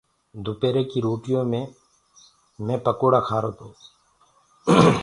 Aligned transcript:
دُپيري 0.43 0.83
ڪي 0.91 0.99
روٽيو 1.05 1.39
مي 1.51 1.61
مينٚ 2.65 2.83
پِڪوڙآ 2.85 3.19
کآرو 3.27 3.51
تو۔ 3.57 3.67